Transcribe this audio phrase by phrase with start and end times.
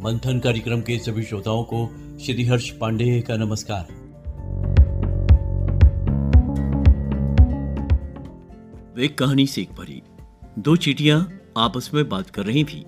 [0.00, 1.86] मंथन कार्यक्रम के सभी श्रोताओं को
[2.20, 3.86] श्री हर्ष पांडे का नमस्कार।
[8.96, 10.02] वे कहानी सीख भरी
[10.58, 12.84] दो चीटियाँ आपस में बात कर रही थी।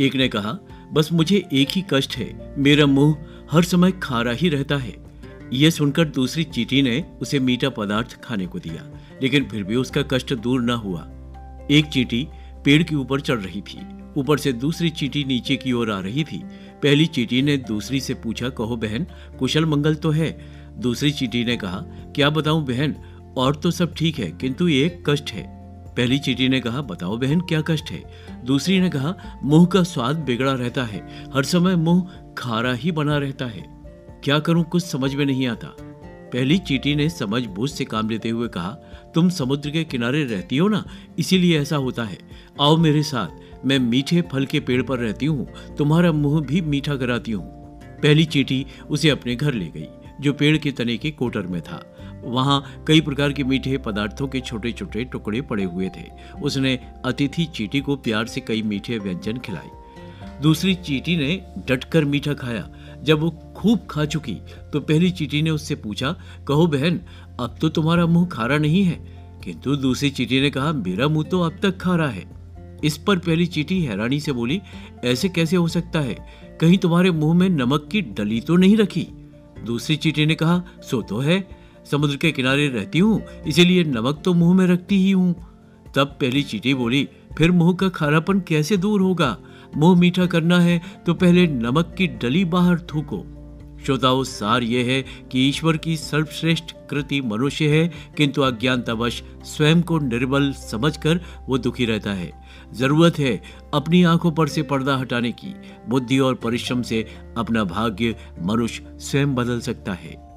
[0.00, 0.58] एक ने कहा,
[0.92, 3.16] बस मुझे एक ही कष्ट है, मेरा मुँह
[3.50, 4.94] हर समय खारा ही रहता है।
[5.52, 8.88] यह सुनकर दूसरी चीटी ने उसे मीठा पदार्थ खाने को दिया,
[9.22, 11.08] लेकिन फिर भी उसका कष्ट दूर न हुआ।
[11.70, 12.28] एक चीटी
[12.64, 16.24] पेड़ के ऊपर चढ़ रही थी। ऊपर से दूसरी चीटी नीचे की ओर आ रही
[16.24, 16.38] थी।
[16.82, 19.06] पहली चीटी ने दूसरी से पूछा, कहो बहन,
[19.38, 20.38] कुशल मंगल तो है?
[20.78, 22.96] दूसरी चीटी ने कहा, क्या बताऊँ बहन,
[23.36, 25.62] और तो सब ठीक है, किंतु एक कष्ट है।
[25.96, 28.02] पहली चीटी ने कहा, बताओ बहन, क्या कष्ट है?
[28.44, 33.18] दूसरी ने कहा, मुँह का स्वाद बिगड़ा रहता है, हर समय मुँह खारा ही बना
[33.18, 33.64] रहता है।
[34.24, 35.76] क्या करूँ, कुछ समझ में नहीं आता।
[36.32, 38.70] पहली चीटी ने समझ बूझ से काम लेते हुए कहा,
[39.14, 40.84] तुम समुद्र के किनारे रहती हो ना,
[41.18, 42.18] इसीलिए ऐसा होता है।
[42.60, 45.46] आओ मेरे साथ मैं मीठे फल के पेड़ पर रहती हूँ,
[45.78, 47.44] तुम्हारा मुँह भी मीठा कराती हूँ।
[48.02, 49.86] पहली चीटी उसे अपने घर ले गई,
[50.20, 51.82] जो पेड़ के तने के कोटर में था।
[52.24, 56.04] वहाँ कई प्रकार के मीठे पदार्थों के छोटे छोटे टुकड़े पड़े हुए थे।
[56.42, 59.70] उसने अतिथि चीटी को प्यार से कई मीठे व्यंजन खिलाए।
[60.42, 62.68] दूसरी चीटी ने डटकर मीठा खाया।
[63.02, 64.34] जब वो खूब खा चुकी
[64.72, 66.14] तो पहली चीटी ने उससे पूछा,
[66.48, 67.00] कहो बहन,
[67.40, 68.98] अब तो तुम्हारा मुँह खारा नहीं है?
[69.44, 72.24] किंतु दूसरी चीटी ने कहा, मेरा मुँह तो अब तक खारा है।
[72.84, 74.60] इस पर पहली चीटी हैरानी से बोली,
[75.04, 76.16] ऐसे कैसे हो सकता है?
[76.60, 79.06] कहीं तुम्हारे मुँह में नमक की डली तो नहीं रखी?
[79.66, 81.46] दूसरी चीटी ने कहा, सो तो है।
[81.90, 85.34] समुद्र के किनारे रहती हूँ, इसीलिए नमक तो मुँह में रखती ही हूँ।
[85.94, 89.36] तब पहली चीटी बोली, फिर मुँह का खारापन कैसे दूर होगा?
[89.76, 93.24] मुँह मीठा करना है तो पहले नमक की डली बाहर थूको।
[93.84, 99.98] श्रोताओं, सार ये है कि ईश्वर की सर्वश्रेष्ठ कृति मनुष्य है, किंतु अज्ञानतावश स्वयं को
[99.98, 102.32] निर्बल समझकर वो दुखी रहता है।
[102.72, 103.42] ज़रूरत है
[103.74, 105.54] अपनी आँखों पर से पर्दा हटाने की।
[105.88, 107.06] बुद्धि और परिश्रम से
[107.38, 110.32] अपना भाग्य मनुष्य स्वयं बदल सकता है।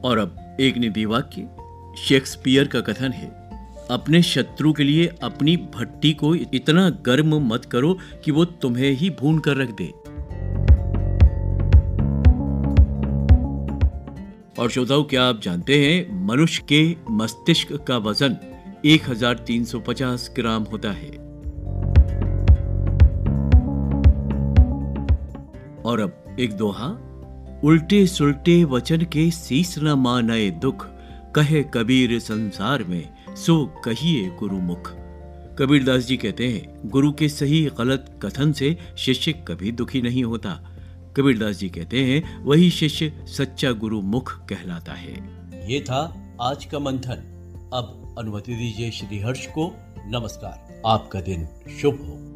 [0.00, 1.48] और अब एक निधि वाक्य
[1.98, 3.45] शेक्सपियर का कथन है।
[3.90, 9.10] अपने शत्रु के लिए अपनी भट्टी को इतना गर्म मत करो कि वो तुम्हें ही
[9.10, 9.92] भून कर रख दे।
[14.62, 18.36] और श्रोताओ, क्या आप जानते हैं, मनुष्य के मस्तिष्क का वज़न
[18.84, 21.10] 1350 ग्राम होता है।
[25.82, 26.98] और अब एक दोहा
[27.64, 30.86] उल्टे सुलटे वचन के शीस न मानए दुख,
[31.34, 34.92] कहे कबीर संसार में सो कहिए गुरु मुख
[35.58, 40.76] कबीरदास जी कहते हैं, गुरु के सही गलत कथन से शिष्य कभी दुखी नहीं होता।
[41.16, 45.14] कबीरदास जी कहते हैं, वही शिष्य सच्चा गुरु मुख कहलाता है।
[45.72, 47.32] ये था आज का मंथन।
[47.74, 51.48] अब अनुमति दीजिए श्री हर्ष को। नमस्कार। आपका दिन
[51.80, 52.35] शुभ हो।